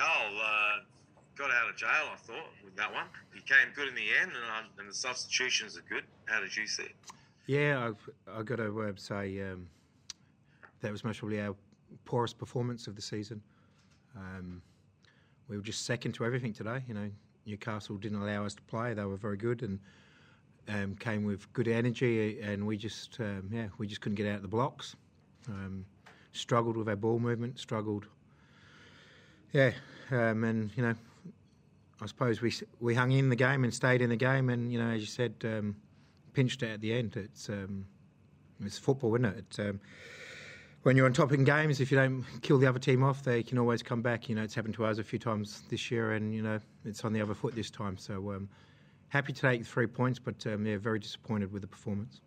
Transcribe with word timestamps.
Carl 0.00 0.32
uh, 0.38 0.80
got 1.36 1.50
out 1.50 1.68
of 1.68 1.76
jail, 1.76 1.88
I 1.90 2.16
thought, 2.16 2.48
with 2.64 2.74
that 2.76 2.90
one. 2.92 3.04
He 3.34 3.40
came 3.40 3.72
good 3.74 3.88
in 3.88 3.94
the 3.94 4.06
end, 4.22 4.30
and, 4.30 4.66
uh, 4.66 4.68
and 4.78 4.88
the 4.88 4.94
substitutions 4.94 5.76
are 5.76 5.84
good. 5.88 6.04
How 6.24 6.40
did 6.40 6.56
you 6.56 6.66
see 6.66 6.84
it? 6.84 6.94
Yeah, 7.46 7.86
I've, 7.86 8.10
I've 8.34 8.46
got 8.46 8.56
to 8.56 8.80
uh, 8.80 8.92
say 8.96 9.40
um, 9.42 9.66
that 10.80 10.90
was 10.90 11.04
most 11.04 11.18
probably 11.18 11.40
our 11.42 11.54
poorest 12.06 12.38
performance 12.38 12.86
of 12.86 12.96
the 12.96 13.02
season. 13.02 13.42
Um, 14.16 14.62
we 15.48 15.56
were 15.56 15.62
just 15.62 15.84
second 15.84 16.12
to 16.12 16.24
everything 16.24 16.54
today. 16.54 16.82
You 16.88 16.94
know, 16.94 17.10
Newcastle 17.44 17.96
didn't 17.96 18.22
allow 18.22 18.46
us 18.46 18.54
to 18.54 18.62
play. 18.62 18.94
They 18.94 19.04
were 19.04 19.16
very 19.16 19.36
good 19.36 19.62
and 19.62 19.78
um, 20.68 20.94
came 20.94 21.24
with 21.24 21.52
good 21.52 21.68
energy, 21.68 22.40
and 22.40 22.66
we 22.66 22.76
just 22.76 23.18
um, 23.20 23.50
yeah 23.52 23.66
we 23.78 23.86
just 23.86 24.00
couldn't 24.00 24.16
get 24.16 24.28
out 24.28 24.36
of 24.36 24.42
the 24.42 24.48
blocks. 24.48 24.94
Um, 25.48 25.84
struggled 26.32 26.76
with 26.76 26.88
our 26.88 26.96
ball 26.96 27.18
movement. 27.18 27.58
Struggled. 27.58 28.06
Yeah, 29.52 29.72
um, 30.10 30.44
and 30.44 30.70
you 30.76 30.82
know, 30.82 30.94
I 32.00 32.06
suppose 32.06 32.40
we 32.40 32.52
we 32.80 32.94
hung 32.94 33.12
in 33.12 33.28
the 33.28 33.36
game 33.36 33.64
and 33.64 33.74
stayed 33.74 34.00
in 34.00 34.10
the 34.10 34.16
game, 34.16 34.48
and 34.48 34.72
you 34.72 34.82
know, 34.82 34.90
as 34.90 35.00
you 35.00 35.06
said, 35.06 35.34
um, 35.44 35.76
pinched 36.32 36.62
it 36.62 36.70
at 36.70 36.80
the 36.80 36.92
end. 36.92 37.16
It's 37.16 37.48
um, 37.48 37.86
it's 38.64 38.78
football, 38.78 39.14
isn't 39.14 39.24
it? 39.24 39.44
It's, 39.48 39.78
when 40.82 40.96
you're 40.96 41.06
on 41.06 41.12
top 41.12 41.32
in 41.32 41.44
games, 41.44 41.80
if 41.80 41.90
you 41.90 41.98
don't 41.98 42.24
kill 42.40 42.58
the 42.58 42.66
other 42.66 42.78
team 42.78 43.02
off, 43.02 43.22
they 43.22 43.42
can 43.42 43.58
always 43.58 43.82
come 43.82 44.00
back. 44.00 44.28
You 44.28 44.34
know, 44.34 44.42
it's 44.42 44.54
happened 44.54 44.74
to 44.74 44.86
us 44.86 44.98
a 44.98 45.04
few 45.04 45.18
times 45.18 45.62
this 45.68 45.90
year, 45.90 46.12
and 46.12 46.34
you 46.34 46.42
know, 46.42 46.58
it's 46.84 47.04
on 47.04 47.12
the 47.12 47.20
other 47.20 47.34
foot 47.34 47.54
this 47.54 47.70
time. 47.70 47.98
So 47.98 48.32
um, 48.32 48.48
happy 49.08 49.32
to 49.32 49.40
take 49.40 49.66
three 49.66 49.86
points, 49.86 50.18
but 50.18 50.46
um, 50.46 50.64
yeah, 50.64 50.78
very 50.78 50.98
disappointed 50.98 51.52
with 51.52 51.62
the 51.62 51.68
performance. 51.68 52.20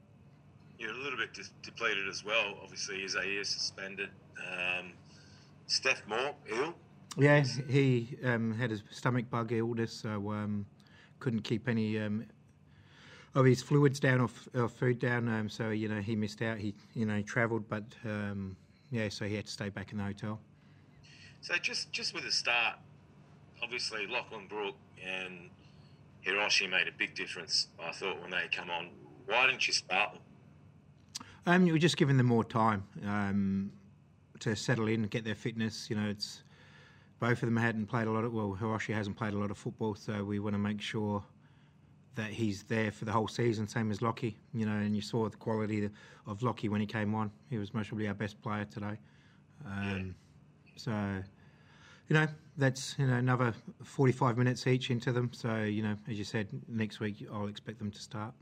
You're 0.78 0.92
a 0.92 0.98
little 0.98 1.18
bit 1.18 1.30
depleted 1.64 2.08
as 2.08 2.24
well. 2.24 2.56
Obviously, 2.62 2.98
Isaías 2.98 3.46
suspended. 3.46 4.10
Um, 4.38 4.92
Steph 5.68 6.06
Mauk 6.08 6.36
ill. 6.50 6.76
Yeah, 7.18 7.44
he 7.68 8.18
um, 8.24 8.54
had 8.54 8.72
a 8.72 8.78
stomach 8.90 9.30
bug 9.30 9.52
illness, 9.52 9.94
so 9.94 10.32
um, 10.32 10.66
couldn't 11.20 11.42
keep 11.42 11.68
any 11.68 12.00
um, 12.00 12.26
of 13.36 13.46
his 13.46 13.62
fluids 13.62 14.00
down 14.00 14.22
or, 14.22 14.26
f- 14.26 14.50
or 14.56 14.68
food 14.68 15.00
down. 15.00 15.28
Um, 15.28 15.48
so 15.48 15.70
you 15.70 15.88
know 15.88 16.02
he 16.02 16.16
missed 16.16 16.42
out. 16.42 16.58
He 16.58 16.74
you 16.96 17.06
know 17.06 17.16
he 17.16 17.24
travelled, 17.24 17.70
but 17.70 17.84
um, 18.06 18.56
yeah, 18.92 19.10
so 19.10 19.26
he 19.26 19.36
had 19.36 19.46
to 19.46 19.52
stay 19.52 19.70
back 19.70 19.92
in 19.92 20.00
the 20.00 20.04
hotel. 20.04 20.40
So 21.42 21.56
just 21.56 21.92
just 21.92 22.16
with 22.16 22.24
the 22.24 22.32
start, 22.32 22.78
obviously 23.62 24.08
Lachlan 24.08 24.48
Brook 24.48 24.76
and 25.06 25.50
Hiroshi 26.26 26.70
made 26.70 26.88
a 26.88 26.92
big 26.98 27.14
difference. 27.14 27.68
I 27.84 27.92
thought 27.92 28.22
when 28.22 28.32
they 28.32 28.48
come 28.52 28.72
on, 28.72 28.90
why 29.28 29.46
didn't 29.48 29.68
you 29.68 29.74
start 29.74 30.14
them? 30.14 30.22
Um, 31.46 31.68
you 31.68 31.74
were 31.74 31.80
just 31.80 31.98
giving 31.98 32.18
them 32.18 32.28
more 32.28 32.44
time 32.44 32.86
um, 33.06 33.72
to 34.40 34.56
settle 34.56 34.88
in, 34.88 35.04
get 35.04 35.26
their 35.26 35.36
fitness. 35.36 35.90
You 35.90 35.98
know, 35.98 36.10
it's 36.10 36.44
both 37.24 37.42
of 37.42 37.48
them 37.48 37.56
hadn't 37.56 37.86
played 37.86 38.08
a 38.08 38.12
lot 38.12 38.26
of. 38.26 38.34
Well, 38.34 38.58
Hiroshi 38.60 38.94
hasn't 38.94 39.16
played 39.16 39.34
a 39.34 39.38
lot 39.38 39.50
of 39.50 39.58
football, 39.58 39.96
so 39.96 40.26
we 40.26 40.40
want 40.40 40.56
to 40.56 40.60
make 40.60 40.82
sure 40.82 41.24
that 42.16 42.30
he's 42.30 42.64
there 42.64 42.92
for 42.92 43.06
the 43.06 43.14
whole 43.14 43.30
season, 43.30 43.66
same 43.66 43.92
as 43.92 44.02
Lockie. 44.02 44.36
You 44.54 44.66
know, 44.66 44.74
and 44.74 44.94
you 44.94 45.02
saw 45.02 45.30
the 45.30 45.38
quality 45.38 45.90
of 46.28 46.44
Lockie 46.44 46.68
when 46.68 46.82
he 46.82 46.86
came 46.86 47.16
on. 47.16 47.32
He 47.50 47.58
was 47.58 47.74
most 47.74 47.88
probably 47.88 48.10
our 48.10 48.14
best 48.14 48.42
player 48.42 48.66
today. 48.66 48.98
Um, 49.66 50.14
yeah. 50.66 50.72
So, 50.76 50.92
you 52.10 52.14
know, 52.14 52.28
that's 52.58 52.94
you 53.00 53.08
know 53.08 53.14
another 53.14 53.54
45 53.86 54.38
minutes 54.38 54.68
each 54.68 54.92
into 54.92 55.14
them. 55.14 55.32
So, 55.32 55.64
you 55.64 55.82
know, 55.82 55.96
as 56.10 56.18
you 56.18 56.26
said, 56.26 56.50
next 56.68 57.00
week 57.00 57.26
I'll 57.34 57.48
expect 57.48 57.80
them 57.80 57.92
to 57.92 58.02
start. 58.02 58.34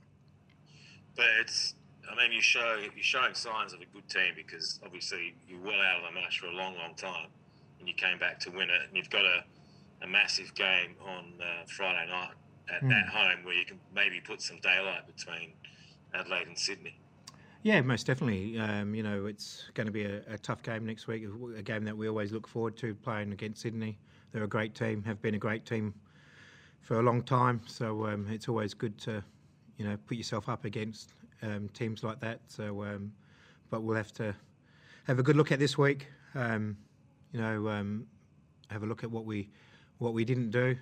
But 1.15 1.27
it's, 1.39 1.75
I 2.11 2.15
mean, 2.15 2.31
you 2.31 2.41
show 2.41 2.79
you're 2.81 3.03
showing 3.03 3.35
signs 3.35 3.73
of 3.73 3.81
a 3.81 3.85
good 3.93 4.09
team 4.09 4.33
because 4.35 4.79
obviously 4.83 5.35
you're 5.47 5.61
well 5.61 5.79
out 5.79 5.99
of 5.99 6.11
the 6.11 6.19
match 6.19 6.39
for 6.39 6.47
a 6.47 6.51
long, 6.51 6.75
long 6.77 6.95
time, 6.95 7.27
and 7.81 7.87
you 7.87 7.95
came 7.95 8.17
back 8.19 8.39
to 8.41 8.51
win 8.51 8.69
it, 8.69 8.81
and 8.87 8.95
you've 8.95 9.09
got 9.09 9.25
a, 9.25 9.43
a 10.03 10.07
massive 10.07 10.53
game 10.55 10.95
on 11.05 11.33
uh, 11.41 11.65
Friday 11.67 12.09
night 12.09 12.35
at, 12.73 12.83
mm. 12.83 12.93
at 12.93 13.09
home 13.09 13.43
where 13.43 13.55
you 13.55 13.65
can 13.65 13.79
maybe 13.93 14.21
put 14.21 14.41
some 14.41 14.59
daylight 14.61 15.05
between 15.07 15.51
Adelaide 16.13 16.47
and 16.47 16.57
Sydney. 16.57 16.95
Yeah, 17.63 17.81
most 17.81 18.07
definitely. 18.07 18.57
Um, 18.59 18.95
you 18.95 19.03
know, 19.03 19.25
it's 19.25 19.65
going 19.73 19.85
to 19.85 19.91
be 19.91 20.03
a, 20.03 20.21
a, 20.29 20.37
tough 20.37 20.63
game 20.63 20.85
next 20.85 21.07
week, 21.07 21.23
a 21.57 21.61
game 21.61 21.83
that 21.85 21.95
we 21.95 22.07
always 22.07 22.31
look 22.31 22.47
forward 22.47 22.77
to 22.77 22.95
playing 22.95 23.33
against 23.33 23.61
Sydney. 23.61 23.97
They're 24.31 24.43
a 24.43 24.47
great 24.47 24.73
team, 24.73 25.03
have 25.03 25.21
been 25.21 25.35
a 25.35 25.39
great 25.39 25.65
team 25.65 25.93
for 26.81 26.99
a 26.99 27.03
long 27.03 27.21
time, 27.21 27.61
so 27.67 28.07
um, 28.07 28.27
it's 28.31 28.47
always 28.47 28.73
good 28.73 28.97
to, 28.99 29.23
you 29.77 29.85
know, 29.85 29.97
put 30.07 30.17
yourself 30.17 30.49
up 30.49 30.65
against 30.65 31.13
um, 31.43 31.69
teams 31.73 32.03
like 32.03 32.19
that. 32.21 32.39
So, 32.47 32.83
um, 32.83 33.11
but 33.69 33.83
we'll 33.83 33.97
have 33.97 34.13
to 34.13 34.33
have 35.05 35.19
a 35.19 35.23
good 35.23 35.35
look 35.35 35.51
at 35.51 35.59
this 35.59 35.77
week. 35.77 36.07
Um, 36.33 36.77
you 37.31 37.41
know, 37.41 37.69
um, 37.69 38.05
have 38.69 38.83
a 38.83 38.85
look 38.85 39.03
at 39.03 39.11
what 39.11 39.25
we 39.25 39.49
what 39.99 40.13
we 40.13 40.25
didn't 40.25 40.51
do 40.51 40.75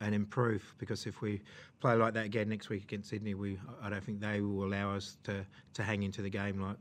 and 0.00 0.14
improve 0.14 0.74
because 0.78 1.06
if 1.06 1.20
we 1.20 1.40
play 1.80 1.94
like 1.94 2.14
that 2.14 2.26
again 2.26 2.48
next 2.48 2.68
week 2.68 2.82
against 2.82 3.10
Sydney, 3.10 3.34
we 3.34 3.58
I 3.82 3.90
don't 3.90 4.04
think 4.04 4.20
they 4.20 4.40
will 4.40 4.64
allow 4.64 4.94
us 4.94 5.16
to, 5.24 5.44
to 5.74 5.82
hang 5.82 6.02
into 6.02 6.22
the 6.22 6.30
game 6.30 6.60
like 6.60 6.76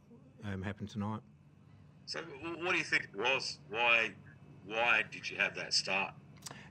um, 0.45 0.61
happened 0.61 0.89
tonight. 0.89 1.21
So, 2.05 2.19
what 2.61 2.71
do 2.71 2.77
you 2.77 2.83
think 2.83 3.09
it 3.13 3.19
was? 3.19 3.59
Why 3.69 4.11
why 4.65 5.03
did 5.11 5.29
you 5.29 5.37
have 5.37 5.55
that 5.55 5.73
start? 5.73 6.13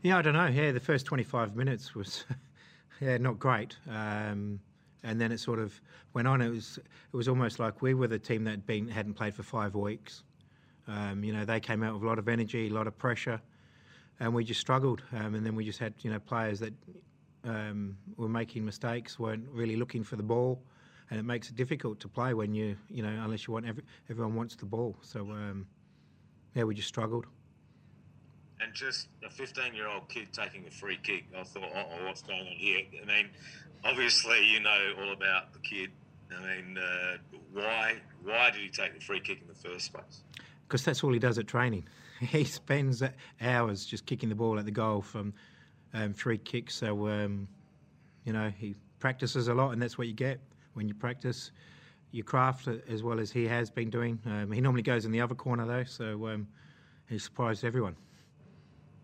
Yeah, 0.03 0.19
I 0.19 0.23
don't 0.23 0.35
know. 0.35 0.47
Yeah, 0.47 0.73
the 0.73 0.81
first 0.81 1.07
25 1.07 1.57
minutes 1.57 1.95
was 1.95 2.25
yeah 3.01 3.17
not 3.19 3.39
great, 3.39 3.77
um, 3.89 4.61
and 5.03 5.21
then 5.21 5.33
it 5.33 5.41
sort 5.41 5.59
of 5.59 5.79
went 6.15 6.29
on. 6.29 6.41
It 6.41 6.51
was 6.51 6.79
it 6.79 7.17
was 7.17 7.29
almost 7.29 7.59
like 7.59 7.83
we 7.83 7.95
were 7.95 8.09
the 8.09 8.19
team 8.19 8.45
that 8.45 8.67
been 8.67 8.89
hadn't 8.89 9.15
played 9.15 9.35
for 9.35 9.43
five 9.43 9.75
weeks. 9.75 10.23
Um, 10.89 11.25
you 11.25 11.33
know, 11.33 11.45
they 11.45 11.61
came 11.61 11.83
out 11.83 11.95
with 11.95 12.03
a 12.03 12.07
lot 12.07 12.19
of 12.19 12.29
energy, 12.29 12.69
a 12.69 12.73
lot 12.73 12.87
of 12.87 12.97
pressure 12.97 13.41
and 14.21 14.35
we 14.35 14.45
just 14.45 14.61
struggled. 14.61 15.03
Um, 15.13 15.35
and 15.35 15.45
then 15.45 15.55
we 15.55 15.65
just 15.65 15.79
had 15.79 15.95
you 16.01 16.11
know 16.11 16.19
players 16.19 16.61
that 16.61 16.73
um, 17.45 17.97
were 18.17 18.29
making 18.29 18.65
mistakes, 18.65 19.19
weren't 19.19 19.47
really 19.51 19.77
looking 19.77 20.03
for 20.03 20.17
the 20.17 20.23
ball, 20.23 20.63
and 21.11 21.19
it 21.19 21.25
makes 21.25 21.49
it 21.49 21.57
difficult 21.57 22.01
to 22.01 22.09
play 22.09 22.35
when 22.35 22.55
you 22.55 22.77
you 22.89 23.03
know 23.03 23.09
unless 23.09 23.47
you 23.47 23.53
want 23.53 23.67
every, 23.67 23.83
everyone 24.11 24.35
wants 24.35 24.57
the 24.57 24.67
ball. 24.67 24.97
So 25.03 25.21
um, 25.31 25.67
yeah, 26.55 26.65
we 26.65 26.75
just 26.75 26.89
struggled. 26.89 27.27
And 28.59 28.73
just 28.73 29.09
a 29.23 29.29
15-year-old 29.29 30.09
kid 30.09 30.29
taking 30.33 30.67
a 30.67 30.71
free 30.71 30.99
kick, 31.03 31.27
I 31.39 31.43
thought, 31.43 31.69
oh, 31.75 32.07
what's 32.07 32.23
going 32.23 32.41
on 32.41 32.47
here? 32.47 32.81
I 33.03 33.05
mean, 33.05 33.29
obviously 33.85 34.47
you 34.47 34.61
know 34.61 34.95
all 34.99 35.13
about 35.13 35.53
the 35.53 35.59
kid. 35.59 35.91
I 36.35 36.41
mean, 36.41 36.79
uh, 36.79 37.17
why 37.53 37.97
why 38.25 38.51
did 38.51 38.63
he 38.63 38.69
take 38.69 38.95
the 38.95 39.01
free 39.01 39.21
kick 39.21 39.43
in 39.43 39.49
the 39.49 39.69
first 39.69 39.93
place? 39.93 40.23
Because 40.67 40.85
that's 40.85 41.05
all 41.05 41.13
he 41.13 41.19
does 41.19 41.39
at 41.39 41.47
training. 41.47 41.87
he 42.21 42.45
spends 42.45 43.03
hours 43.41 43.85
just 43.85 44.07
kicking 44.07 44.29
the 44.29 44.35
ball 44.35 44.59
at 44.59 44.65
the 44.65 44.71
goal 44.71 45.01
from 45.01 45.33
um, 45.95 46.13
free 46.13 46.39
kicks. 46.39 46.75
So, 46.75 47.09
um, 47.09 47.49
you 48.25 48.33
know, 48.33 48.53
he 48.57 48.75
practices 48.99 49.49
a 49.49 49.55
lot, 49.55 49.71
and 49.71 49.81
that's 49.81 49.99
what 49.99 50.07
you 50.07 50.13
get 50.13 50.41
when 50.75 50.89
you 50.89 50.95
practice 50.95 51.53
your 52.13 52.25
craft 52.25 52.69
as 52.89 53.03
well 53.03 53.21
as 53.21 53.31
he 53.31 53.47
has 53.47 53.71
been 53.71 53.91
doing. 53.91 54.19
Um, 54.27 54.51
he 54.51 54.61
normally 54.61 54.83
goes 54.83 55.05
in 55.05 55.13
the 55.13 55.21
other 55.21 55.35
corner, 55.35 55.67
though, 55.67 55.85
so 55.85 56.29
um, 56.29 56.47
he 57.09 57.19
surprised 57.19 57.65
everyone. 57.65 57.97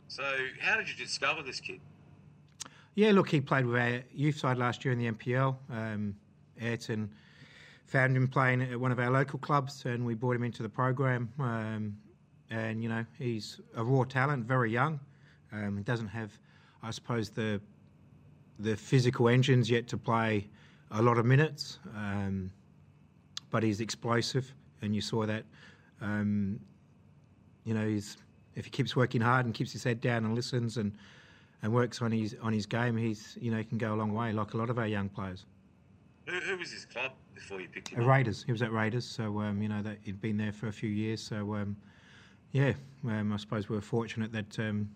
So, 0.08 0.22
how 0.60 0.76
did 0.76 0.88
you 0.88 0.94
discover 0.96 1.42
this 1.42 1.60
kid? 1.60 1.80
Yeah, 2.94 3.12
look, 3.12 3.30
he 3.30 3.40
played 3.40 3.64
with 3.66 3.80
our 3.80 4.02
youth 4.12 4.38
side 4.38 4.58
last 4.58 4.84
year 4.84 4.92
in 4.92 4.98
the 4.98 5.10
NPL. 5.10 5.56
Um, 5.70 6.14
Ayrton 6.60 7.10
found 7.86 8.16
him 8.16 8.28
playing 8.28 8.62
at 8.62 8.78
one 8.78 8.92
of 8.92 8.98
our 8.98 9.10
local 9.10 9.38
clubs, 9.38 9.84
and 9.84 10.04
we 10.06 10.14
brought 10.14 10.36
him 10.36 10.44
into 10.44 10.62
the 10.62 10.68
program. 10.68 11.30
Um, 11.38 11.96
and 12.50 12.82
you 12.82 12.88
know 12.88 13.04
he's 13.18 13.60
a 13.76 13.84
raw 13.84 14.04
talent, 14.04 14.44
very 14.44 14.70
young. 14.70 15.00
Um, 15.52 15.76
he 15.76 15.82
doesn't 15.82 16.08
have, 16.08 16.38
I 16.82 16.90
suppose, 16.90 17.30
the 17.30 17.60
the 18.58 18.76
physical 18.76 19.28
engines 19.28 19.70
yet 19.70 19.88
to 19.88 19.96
play 19.96 20.48
a 20.90 21.02
lot 21.02 21.18
of 21.18 21.24
minutes, 21.24 21.78
um, 21.96 22.50
but 23.50 23.62
he's 23.62 23.80
explosive, 23.80 24.52
and 24.82 24.94
you 24.94 25.00
saw 25.00 25.26
that. 25.26 25.44
Um, 26.00 26.60
you 27.64 27.74
know, 27.74 27.86
he's 27.86 28.16
if 28.54 28.66
he 28.66 28.70
keeps 28.70 28.94
working 28.94 29.20
hard 29.20 29.46
and 29.46 29.54
keeps 29.54 29.72
his 29.72 29.82
head 29.82 30.00
down 30.00 30.24
and 30.24 30.34
listens 30.34 30.76
and 30.76 30.92
and 31.62 31.72
works 31.72 32.02
on 32.02 32.12
his 32.12 32.36
on 32.42 32.52
his 32.52 32.66
game, 32.66 32.96
he's 32.96 33.36
you 33.40 33.50
know 33.50 33.58
he 33.58 33.64
can 33.64 33.78
go 33.78 33.94
a 33.94 33.96
long 33.96 34.12
way, 34.12 34.32
like 34.32 34.54
a 34.54 34.56
lot 34.56 34.70
of 34.70 34.78
our 34.78 34.86
young 34.86 35.08
players. 35.08 35.46
Who, 36.26 36.38
who 36.38 36.56
was 36.56 36.70
his 36.70 36.84
club 36.84 37.12
before 37.34 37.60
you 37.60 37.68
picked 37.68 37.88
him? 37.88 38.00
At 38.00 38.06
Raiders. 38.06 38.44
He 38.44 38.52
was 38.52 38.62
at 38.62 38.72
Raiders, 38.72 39.04
so 39.04 39.40
um, 39.40 39.60
you 39.62 39.68
know 39.68 39.82
that 39.82 39.98
he'd 40.02 40.20
been 40.20 40.36
there 40.36 40.52
for 40.52 40.68
a 40.68 40.72
few 40.72 40.90
years. 40.90 41.20
So 41.22 41.54
um, 41.54 41.76
yeah, 42.52 42.72
um, 43.08 43.32
I 43.32 43.36
suppose 43.36 43.68
we 43.68 43.76
are 43.76 43.80
fortunate 43.80 44.32
that 44.32 44.58
um, 44.58 44.88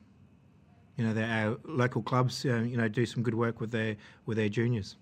you 0.96 1.04
know 1.04 1.20
our 1.20 1.58
local 1.64 2.02
clubs 2.02 2.44
uh, 2.44 2.58
you 2.58 2.76
know 2.76 2.88
do 2.88 3.04
some 3.06 3.22
good 3.22 3.34
work 3.34 3.60
with 3.60 3.70
their 3.70 3.96
with 4.26 4.36
their 4.36 4.48
juniors. 4.48 4.96